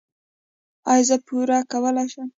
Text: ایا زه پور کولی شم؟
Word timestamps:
ایا 0.91 1.03
زه 1.09 1.15
پور 1.27 1.49
کولی 1.71 2.05
شم؟ 2.11 2.29